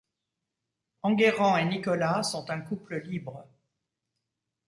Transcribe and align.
Enguerrand 1.03 1.57
et 1.57 1.65
Nicolas 1.65 2.23
sont 2.23 2.49
un 2.49 2.59
couple 2.61 2.95
libre. 3.01 3.45